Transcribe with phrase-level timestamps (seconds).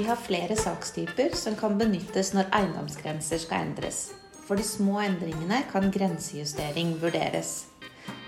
[0.00, 3.98] Vi har flere sakstyper som kan benyttes når eiendomsgrenser skal endres.
[4.46, 7.50] For de små endringene kan grensejustering vurderes.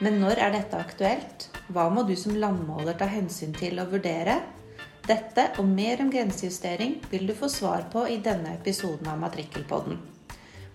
[0.05, 1.47] Men når er dette aktuelt?
[1.73, 4.35] Hva må du som landmåler ta hensyn til og vurdere?
[5.09, 9.97] Dette og mer om grensejustering vil du få svar på i denne episoden av Matrikkelpodden.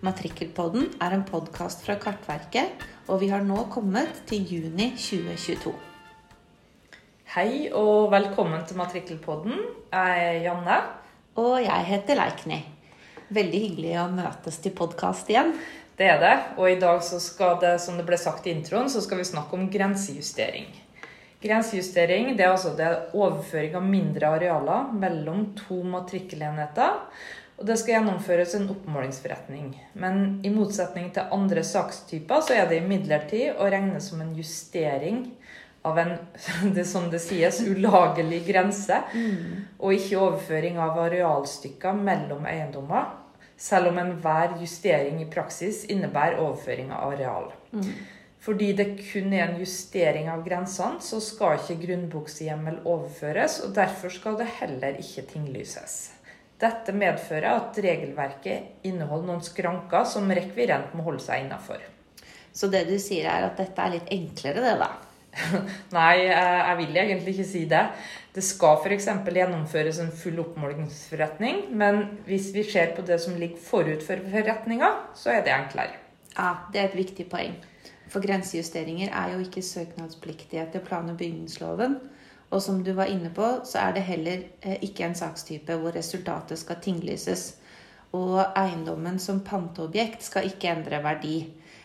[0.02, 2.74] Matrikkelpodden er en podkast fra Kartverket,
[3.06, 5.78] og vi har nå kommet til juni 2022.
[7.28, 9.58] Hei og velkommen til Matrikkelpodden.
[9.92, 10.76] Jeg er Janne.
[11.36, 12.56] Og jeg heter Leikny.
[13.36, 15.50] Veldig hyggelig å møtes til podkast igjen.
[15.98, 16.30] Det er det.
[16.56, 19.28] Og i dag så skal det, som det ble sagt i introen, så skal vi
[19.28, 20.70] snakke om grensejustering.
[21.44, 26.96] Grensejustering det er altså det overføring av mindre arealer mellom to matrikkelenheter.
[27.60, 29.74] Og det skal gjennomføres en oppmålingsforretning.
[30.00, 35.26] Men i motsetning til andre sakstyper så er det imidlertid å regne som en justering
[35.88, 36.12] av en
[36.76, 39.00] det som det sies, ulagelig grense.
[39.14, 39.64] Mm.
[39.78, 43.10] Og ikke overføring av arealstykker mellom eiendommer.
[43.58, 47.50] Selv om enhver justering i praksis innebærer overføring av areal.
[47.72, 47.90] Mm.
[48.38, 53.58] Fordi det kun er en justering av grensene, så skal ikke grunnbokshjemmel overføres.
[53.66, 55.98] Og derfor skal det heller ikke tinglyses.
[56.58, 61.82] Dette medfører at regelverket inneholder noen skranker som rekvirent må holde seg innafor.
[62.54, 64.88] Så det du sier er at dette er litt enklere, det da?
[65.98, 67.84] Nei, jeg vil egentlig ikke si det.
[68.34, 69.08] Det skal f.eks.
[69.34, 74.92] gjennomføres en full oppmålingsforretning, men hvis vi ser på det som ligger forut for forretninga,
[75.18, 75.96] så er det enklere.
[76.36, 77.56] Ja, Det er et viktig poeng.
[78.08, 81.98] For grensejusteringer er jo ikke søknadspliktige etter plan- og bygningsloven.
[82.50, 85.96] Og som du var inne på, så er det heller eh, ikke en sakstype hvor
[85.96, 87.56] resultatet skal tinglyses.
[88.16, 91.34] Og eiendommen som panteobjekt skal ikke endre verdi.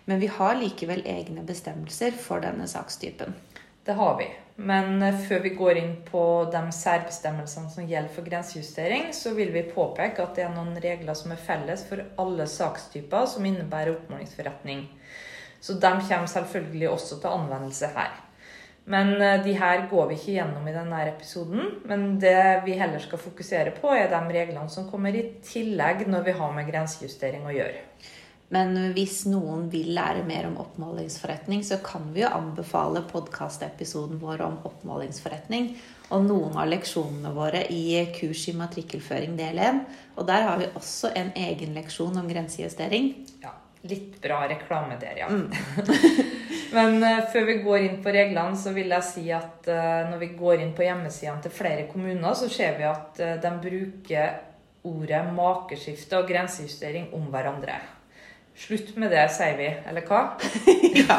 [0.06, 3.36] Men vi har likevel egne bestemmelser for denne sakstypen.
[3.84, 4.28] Det har vi.
[4.56, 6.24] Men eh, før vi går inn på
[6.54, 11.18] de særbestemmelsene som gjelder for grensejustering, så vil vi påpeke at det er noen regler
[11.18, 14.86] som er felles for alle sakstyper som innebærer oppmålingsforretning.
[15.64, 18.16] Så de kommer selvfølgelig også til anvendelse her.
[18.86, 21.78] Men eh, de her går vi ikke gjennom i denne episoden.
[21.90, 26.28] Men det vi heller skal fokusere på, er de reglene som kommer i tillegg når
[26.28, 27.88] vi har med grensejustering å gjøre.
[28.54, 34.44] Men hvis noen vil lære mer om oppmålingsforretning, så kan vi jo anbefale podkastepisoden vår
[34.46, 35.72] om oppmålingsforretning.
[36.14, 39.82] Og noen av leksjonene våre i kurs i matrikkelføring del 1.
[40.20, 43.14] Og der har vi også en egen leksjon om grensejustering.
[43.42, 45.26] Ja, Litt bra reklame der, ja.
[45.28, 45.50] Mm.
[46.78, 50.22] Men uh, før vi går inn på reglene, så vil jeg si at uh, når
[50.22, 54.38] vi går inn på hjemmesidene til flere kommuner, så ser vi at uh, de bruker
[54.88, 57.76] ordet makeskifte og grensejustering om hverandre.
[58.56, 60.20] Slutt med det, sier vi, eller hva?
[61.02, 61.18] ja.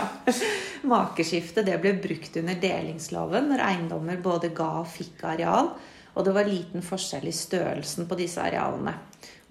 [0.86, 5.72] Makeskifte det ble brukt under delingsloven når eiendommer både ga og fikk areal,
[6.14, 8.94] og det var liten forskjell i størrelsen på disse arealene.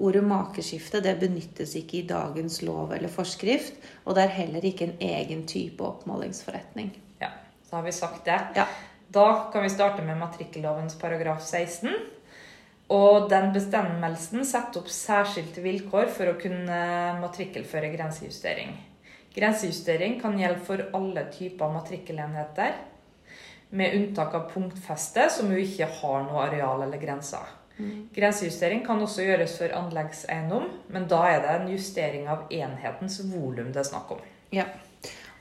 [0.03, 3.75] Ordet makeskifte det benyttes ikke i dagens lov eller forskrift,
[4.07, 6.89] og det er heller ikke en egen type oppmålingsforretning.
[7.21, 7.29] Ja,
[7.67, 8.39] så har vi sagt det.
[8.55, 8.65] Ja.
[9.13, 11.91] Da kan vi starte med matrikkellovens paragraf 16.
[12.91, 16.79] Og den bestemmelsen setter opp særskilte vilkår for å kunne
[17.21, 18.73] matrikkelføre grensejustering.
[19.33, 22.75] Grensejustering kan gjelde for alle typer matrikkelenheter,
[23.73, 27.47] med unntak av punktfeste, som jo ikke har noe areal eller grenser.
[27.79, 28.09] Mm.
[28.13, 33.71] Grensejustering kan også gjøres for anleggseiendom, men da er det en justering av enhetens volum
[33.73, 34.21] det er snakk om.
[34.53, 34.67] Ja.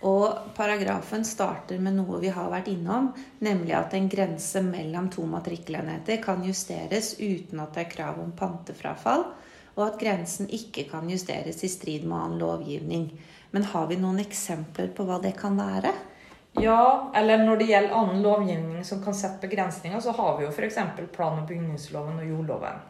[0.02, 5.22] Og paragrafen starter med noe vi har vært innom, nemlig at en grense mellom to
[5.30, 9.28] matrikkelenheter kan justeres uten at det er krav om pantefrafall,
[9.76, 13.12] og at grensen ikke kan justeres i strid med annen lovgivning.
[13.54, 15.94] Men har vi noen eksempler på hva det kan være?
[16.60, 20.50] Ja, eller når det gjelder annen lovgivning som kan sette begrensninger, så har vi jo
[20.50, 20.80] f.eks.
[21.14, 22.82] plan- og bygningsloven og jordloven.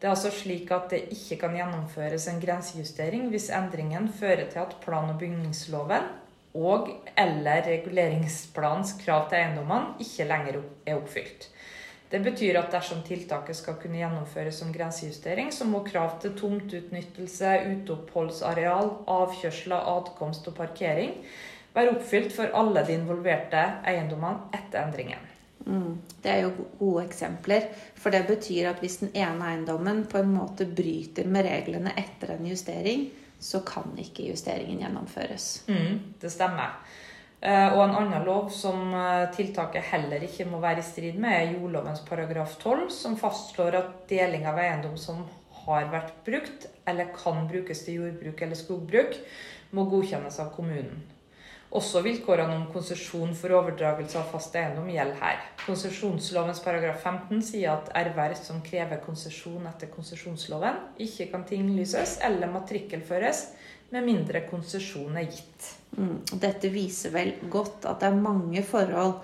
[0.00, 4.60] Det er altså slik at det ikke kan gjennomføres en grensejustering hvis endringen fører til
[4.66, 6.10] at plan- og bygningsloven
[6.54, 11.48] og eller reguleringsplanens krav til eiendommene ikke lenger er oppfylt.
[12.10, 17.56] Det betyr at dersom tiltaket skal kunne gjennomføres som grensejustering, så må krav til tomteutnyttelse,
[17.72, 21.16] uteoppholdsareal, avkjørsler, adkomst og parkering
[21.74, 25.30] være oppfylt for alle de involverte eiendommene etter endringen.
[25.64, 25.96] Mm.
[26.22, 27.66] Det er jo gode eksempler.
[27.98, 32.36] For det betyr at hvis den ene eiendommen på en måte bryter med reglene etter
[32.36, 33.08] en justering,
[33.44, 35.48] så kan ikke justeringen gjennomføres.
[35.68, 36.78] Mm, det stemmer.
[37.44, 41.34] Eh, og en annen lov som eh, tiltaket heller ikke må være i strid med,
[41.36, 45.26] er jordlovens paragraf 12, som fastslår at deling av eiendom som
[45.66, 49.18] har vært brukt, eller kan brukes til jordbruk eller skogbruk,
[49.76, 51.04] må godkjennes av kommunen.
[51.74, 55.40] Også vilkårene om konsesjon for overdragelse av fast eiendom gjelder her.
[55.64, 62.52] Konsesjonslovens paragraf 15 sier at erverv som krever konsesjon etter konsesjonsloven, ikke kan tinglyses eller
[62.54, 63.42] matrikkelføres
[63.90, 65.68] med mindre konsesjon er gitt.
[65.98, 66.20] Mm.
[66.46, 69.18] Dette viser vel godt at det er mange forhold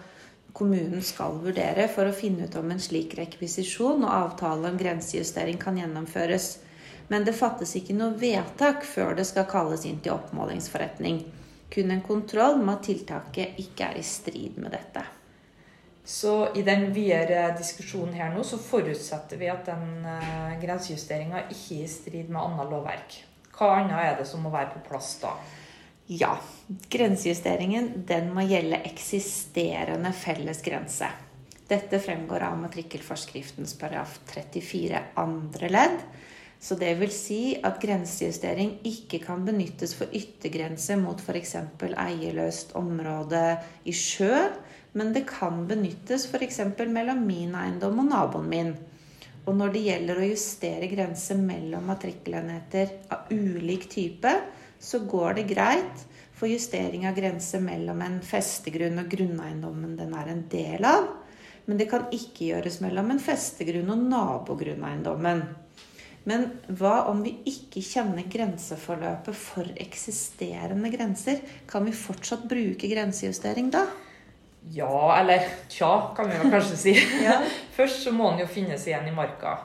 [0.50, 5.62] kommunen skal vurdere for å finne ut om en slik rekvisisjon og avtale om grensejustering
[5.62, 6.56] kan gjennomføres.
[7.14, 11.28] Men det fattes ikke noe vedtak før det skal kalles inn til oppmålingsforretning
[11.70, 15.04] kun en kontroll med at tiltaket ikke er i strid med dette.
[16.04, 21.76] Så i den videre diskusjonen her nå, så forutsetter vi at den uh, grensejusteringa ikke
[21.76, 23.18] er i strid med annet lovverk.
[23.54, 25.34] Hva annet er det som må være på plass da?
[26.10, 26.32] Ja,
[26.90, 31.06] grensejusteringen den må gjelde eksisterende felles grense.
[31.70, 36.00] Dette fremgår av matrikkelforskriftens paragraf 34 andre ledd
[36.60, 41.54] så det vil si at grensejustering ikke kan benyttes for yttergrense mot f.eks.
[41.88, 43.44] eierløst område
[43.88, 44.34] i sjø,
[44.92, 46.60] men det kan benyttes f.eks.
[46.84, 48.74] mellom min eiendom og naboen min.
[49.48, 54.34] Og når det gjelder å justere grenser mellom matrikkelenheter av ulik type,
[54.80, 56.04] så går det greit
[56.36, 61.08] for justering av grense mellom en festegrunn og grunneiendommen den er en del av.
[61.64, 65.42] Men det kan ikke gjøres mellom en festegrunn og nabogrunneiendommen.
[66.28, 71.40] Men hva om vi ikke kjenner grenseforløpet for eksisterende grenser?
[71.70, 73.86] Kan vi fortsatt bruke grensejustering da?
[74.68, 76.94] Ja, eller tja, kan vi jo kanskje si.
[77.24, 77.40] ja.
[77.76, 79.56] Først så må den jo finnes igjen i marka.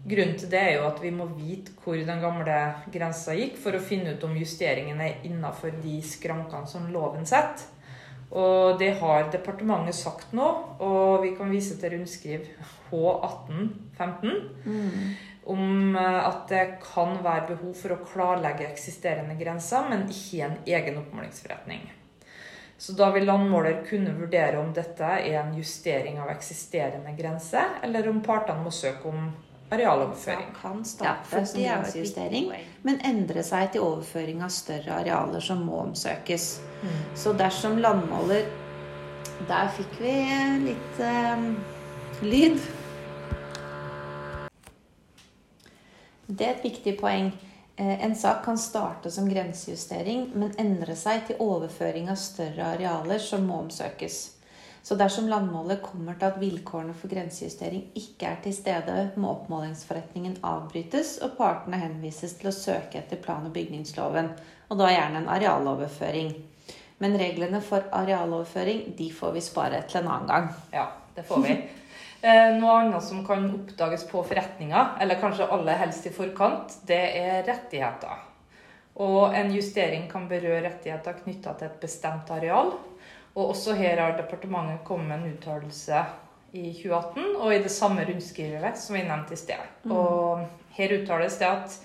[0.00, 2.60] Grunnen til det er jo at vi må vite hvor den gamle
[2.90, 7.68] grensa gikk, for å finne ut om justeringen er innafor de skrankene som loven setter.
[8.30, 10.46] Og det har departementet sagt nå,
[10.78, 12.46] og vi kan vise til rundskriv
[12.90, 14.36] H1815.
[14.64, 20.36] Mm om eh, at det kan være behov for å klarlegge eksisterende grenser, men ikke
[20.38, 21.88] i en egen oppmålingsforretning.
[22.80, 28.08] Så da vil landmåler kunne vurdere om dette er en justering av eksisterende grense, eller
[28.08, 29.26] om partene må søke om
[29.70, 30.54] arealoverføring.
[30.62, 32.48] Kan starte ja, som grensejustering,
[32.82, 36.48] men endre seg til overføring av større arealer som må omsøkes.
[36.80, 36.96] Mm.
[37.14, 38.48] Så dersom landmåler
[39.48, 40.14] Der fikk vi
[40.64, 41.44] litt eh,
[42.24, 42.58] lyd.
[46.30, 47.32] Det er et viktig poeng.
[47.76, 53.18] Eh, en sak kan starte som grensejustering, men endre seg til overføring av større arealer
[53.22, 54.18] som må omsøkes.
[54.82, 60.38] Så dersom landmålet kommer til at vilkårene for grensejustering ikke er til stede, må oppmålingsforretningen
[60.46, 64.30] avbrytes, og partene henvises til å søke etter plan- og bygningsloven,
[64.70, 66.32] og da gjerne en arealoverføring.
[67.00, 70.50] Men reglene for arealoverføring de får vi spare til en annen gang.
[70.72, 70.86] Ja,
[71.16, 71.60] det får vi.
[72.20, 77.00] Eh, noe annet som kan oppdages på forretninga, eller kanskje aller helst i forkant, det
[77.16, 78.26] er rettigheter.
[79.00, 82.74] Og en justering kan berøre rettigheter knytta til et bestemt areal.
[83.30, 86.02] Og også her har departementet kommet med en uttalelse
[86.52, 89.62] i 2018, og i det samme rundskrivet som vi nevnte i sted.
[89.84, 89.94] Mm.
[89.96, 90.46] Og
[90.76, 91.76] her uttales det at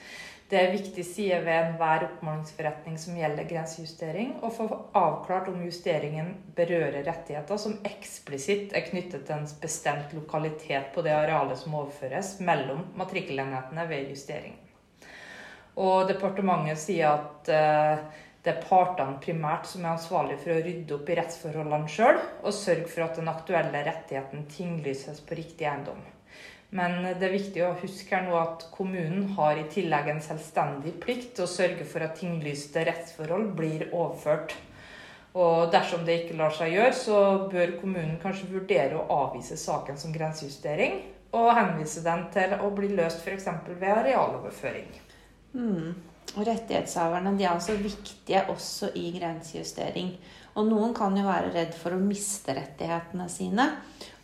[0.56, 6.30] det er viktig sider ved enhver oppmålingsforretning som gjelder grensejustering, å få avklart om justeringen
[6.56, 12.38] berører rettigheter som eksplisitt er knyttet til en bestemt lokalitet på det arealet som overføres
[12.48, 14.56] mellom matrikkelenhetene ved justering.
[15.76, 20.96] Og departementet sier at uh, det er partene primært som er ansvarlige for å rydde
[21.02, 26.00] opp i rettsforholdene sjøl, og sørge for at den aktuelle rettigheten tinglyses på riktig eiendom.
[26.76, 30.98] Men det er viktig å huske her nå at kommunen har i tillegg en selvstendig
[31.04, 34.56] plikt til å sørge for at tinglyste rettsforhold blir overført.
[35.36, 37.20] Og dersom det ikke lar seg gjøre, så
[37.52, 41.02] bør kommunen kanskje vurdere å avvise saken som grensejustering,
[41.36, 43.50] og henvise den til å bli løst f.eks.
[43.68, 44.88] ved arealoverføring.
[45.56, 45.90] Mm.
[46.36, 50.16] Og rettighetshaverne de er altså viktige også i grensejustering.
[50.56, 53.68] Og noen kan jo være redd for å miste rettighetene sine.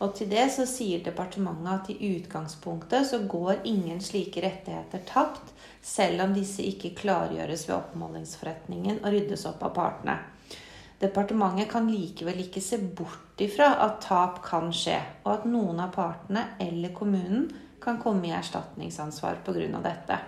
[0.01, 5.53] Og til det så sier departementet at i utgangspunktet så går ingen slike rettigheter tapt,
[5.81, 10.17] selv om disse ikke klargjøres ved oppmålingsforretningen og ryddes opp av partene.
[11.01, 15.93] Departementet kan likevel ikke se bort ifra at tap kan skje, og at noen av
[15.95, 17.47] partene eller kommunen
[17.81, 19.81] kan komme i erstatningsansvar pga.
[19.81, 20.19] dette.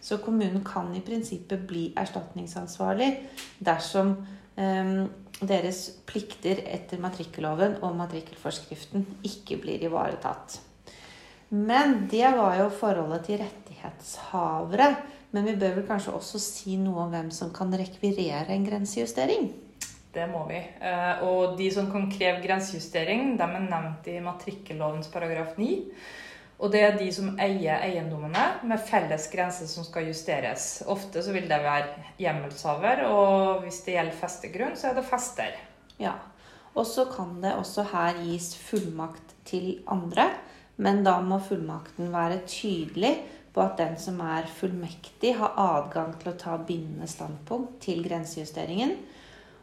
[0.00, 3.10] Så kommunen kan i prinsippet bli erstatningsansvarlig
[3.58, 4.16] dersom
[4.54, 10.60] deres plikter etter matrikkelloven og matrikkelforskriften ikke blir ivaretatt.
[11.54, 14.94] Men det var jo forholdet til rettighetshavere.
[15.34, 19.48] Men vi bør vel kanskje også si noe om hvem som kan rekvirere en grensejustering?
[20.14, 20.60] Det må vi.
[20.62, 25.72] Eh, og de som kan kreve grensejustering, de er nevnt i matrikkellovens paragraf 9.
[26.62, 30.84] Og det er de som eier eiendommene med felles grense som skal justeres.
[30.86, 35.56] Ofte så vil det være hjemmelshaver, og hvis det gjelder festegrunn, så er det fester.
[35.98, 36.14] Ja.
[36.74, 40.30] Og så kan det også her gis fullmakt til andre,
[40.76, 43.16] men da må fullmakten være tydelig
[43.54, 48.96] på at den som er fullmektig, har adgang til å ta bindende standpunkt til grensejusteringen.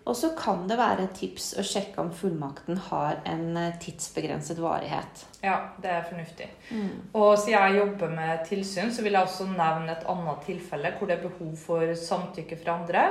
[0.09, 4.57] Og så kan det være et tips å sjekke om fullmakten har en eh, tidsbegrenset
[4.61, 5.25] varighet.
[5.45, 6.47] Ja, det er fornuftig.
[6.71, 7.11] Mm.
[7.13, 11.09] Og siden jeg jobber med tilsyn, så vil jeg også nevne et annet tilfelle hvor
[11.09, 13.05] det er behov for samtykke fra andre.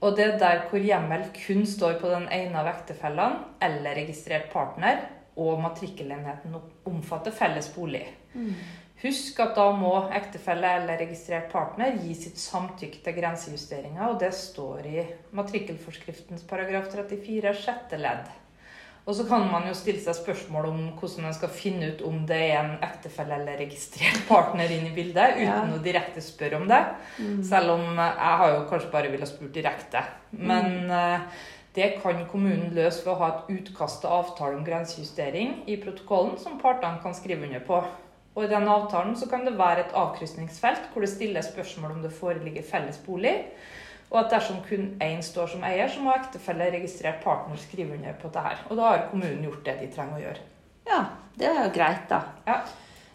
[0.00, 4.48] Og det er der hvor hjemmel kun står på den ene av ektefellene eller registrert
[4.52, 5.02] partner,
[5.38, 6.56] og matrikkelenheten
[6.88, 8.06] omfatter felles bolig.
[8.34, 8.54] Mm.
[9.00, 14.34] Husk at da må ektefelle eller registrert partner gi sitt samtykke til grensejusteringer, og det
[14.36, 15.06] står i
[15.36, 18.28] matrikkelforskriftens paragraf 34 sjette ledd.
[19.08, 22.18] Og så kan man jo stille seg spørsmål om hvordan man skal finne ut om
[22.28, 25.78] det er en ektefelle eller registrert partner inn i bildet, uten ja.
[25.78, 26.82] å direkte spørre om det.
[27.16, 27.40] Mm.
[27.48, 30.04] Selv om jeg har jo kanskje bare ville spurt direkte.
[30.36, 31.40] Men mm.
[31.74, 36.38] Det kan kommunen løse ved å ha et utkast til avtale om grensejustering i protokollen
[36.38, 37.78] som partene kan skrive under på.
[38.34, 42.02] Og i den avtalen så kan det være et avkrysningsfelt hvor det stilles spørsmål om
[42.02, 43.36] det foreligger felles bolig.
[44.10, 48.16] Og at dersom kun én står som eier, så må ektefelle registrert partner skrive under
[48.18, 48.64] på dette.
[48.68, 50.46] Og da har kommunen gjort det de trenger å gjøre.
[50.90, 51.00] Ja,
[51.38, 52.24] det er jo greit, da.
[52.48, 52.62] Ja.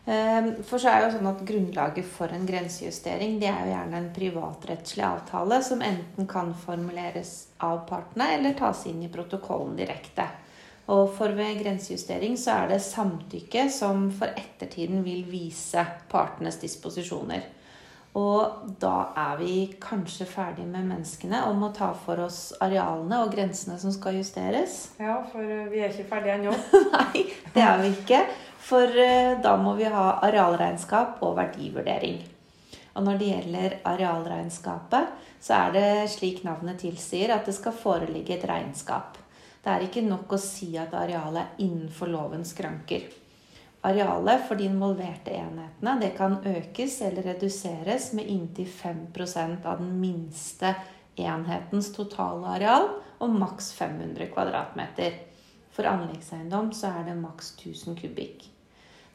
[0.05, 3.73] Ehm, for så er det jo sånn at Grunnlaget for en grensejustering det er jo
[3.73, 7.35] gjerne en privatrettslig avtale som enten kan formuleres
[7.65, 10.27] av partene eller tas inn i protokollen direkte.
[10.93, 15.81] Og for ved grensejustering så er det samtykke som for ettertiden vil vise
[16.11, 17.47] partenes disposisjoner.
[18.15, 23.33] Og da er vi kanskje ferdig med menneskene om å ta for oss arealene og
[23.33, 24.77] grensene som skal justeres.
[25.01, 26.53] Ja, for eh, vi er ikke ferdige ennå.
[26.95, 28.21] Nei, det er vi ikke.
[28.65, 32.23] For eh, da må vi ha arealregnskap og verdivurdering.
[32.95, 35.11] Og når det gjelder arealregnskapet,
[35.43, 39.19] så er det slik navnet tilsier at det skal foreligge et regnskap.
[39.61, 43.05] Det er ikke nok å si at arealet er innenfor lovens skranker.
[43.85, 49.93] Arealet for de involverte enhetene det kan økes eller reduseres med inntil 5% av den
[50.01, 50.73] minste
[51.21, 52.89] enhetens totale areal
[53.21, 54.83] og maks 500 kvm.
[55.75, 58.54] For anleggseiendom så er det maks 1000 kubikk.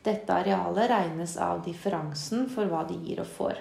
[0.04, 3.58] Dette arealet regnes av differansen for hva de gir og får.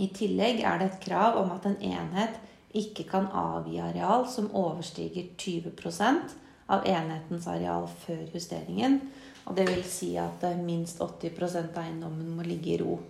[0.00, 2.38] I tillegg er det et krav om at en enhet
[2.76, 6.36] ikke kan avgi areal som overstiger 20%
[6.70, 9.00] av enhetens areal før justeringen.
[9.44, 13.00] Og det vil si at minst 80% av eiendommen må ligge i ro.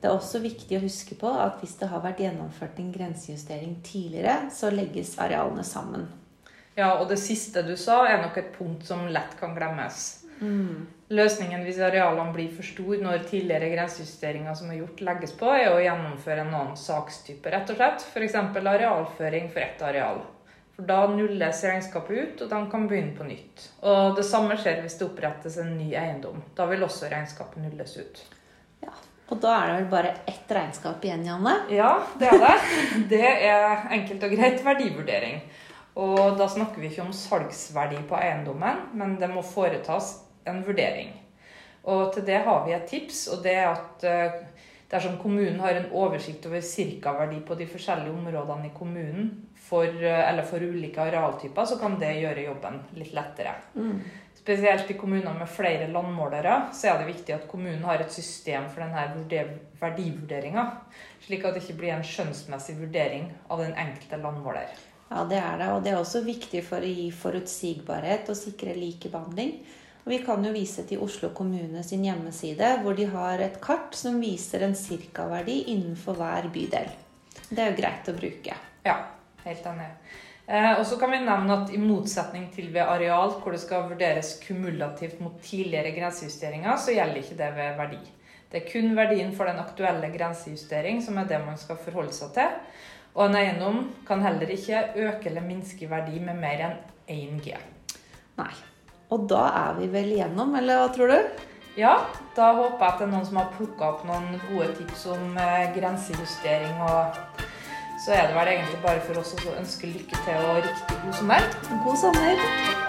[0.00, 3.76] Det er også viktig å huske på at hvis det har vært gjennomført en grensejustering
[3.84, 6.08] tidligere, så legges arealene sammen.
[6.76, 10.19] Ja, og det siste du sa, er nok et punkt som lett kan glemmes.
[10.40, 10.86] Mm.
[11.10, 15.72] Løsningen hvis arealene blir for store når tidligere grensejusteringer som er gjort, legges på, er
[15.72, 18.04] å gjennomføre en annen sakstype, rett og slett.
[18.12, 18.36] F.eks.
[18.60, 20.20] arealføring for ett areal.
[20.76, 23.66] For Da nulles regnskapet ut, og de kan begynne på nytt.
[23.82, 26.44] Og Det samme skjer hvis det opprettes en ny eiendom.
[26.56, 28.22] Da vil også regnskapet nulles ut.
[28.86, 28.94] Ja,
[29.30, 31.58] Og da er det vel bare ett regnskap igjen, Janne?
[31.74, 32.54] Ja, det er det.
[33.12, 35.42] Det er enkelt og greit verdivurdering.
[36.00, 41.12] Og da snakker vi ikke om salgsverdi på eiendommen, men det må foretas en vurdering.
[41.90, 44.40] Og til det har vi et tips, og det er at eh,
[44.90, 50.24] dersom kommunen har en oversikt over cirka-verdi på de forskjellige områdene i kommunen for, eh,
[50.28, 53.54] eller for ulike arealtyper, så kan det gjøre jobben litt lettere.
[53.74, 54.02] Mm.
[54.40, 58.70] Spesielt i kommuner med flere landmålere så er det viktig at kommunen har et system
[58.72, 59.42] for denne
[59.80, 60.64] verdivurderinga,
[61.26, 64.72] slik at det ikke blir en skjønnsmessig vurdering av den enkelte landmåler.
[65.10, 65.68] Ja, det er det.
[65.74, 69.58] Og det er også viktig for å gi forutsigbarhet og sikre likebehandling.
[70.04, 74.20] Vi kan jo vise til Oslo kommune sin hjemmeside, hvor de har et kart som
[74.22, 76.88] viser en cirka-verdi innenfor hver bydel.
[77.50, 78.56] Det er jo greit å bruke.
[78.86, 78.96] Ja,
[79.44, 79.90] helt enig.
[80.50, 83.90] Eh, og så kan vi nevne at i motsetning til ved areal, hvor det skal
[83.90, 88.00] vurderes kumulativt mot tidligere grensejusteringer, så gjelder ikke det ved verdi.
[88.50, 92.32] Det er kun verdien for den aktuelle grensejustering som er det man skal forholde seg
[92.34, 92.56] til.
[93.14, 96.76] Og en eiendom kan heller ikke øke eller minske verdi med mer enn
[97.10, 97.54] 1 G.
[98.40, 98.52] Nei.
[99.10, 101.46] Og da er vi vel igjennom, eller hva tror du?
[101.78, 101.94] Ja,
[102.36, 105.38] da håper jeg at det er noen som har plukka opp noen gode tips om
[105.38, 106.82] eh, grensejustering.
[106.86, 107.46] Og
[108.04, 111.18] så er det vel egentlig bare for oss å ønske lykke til og riktig god
[111.22, 111.50] sommer.
[111.86, 112.79] God sommer.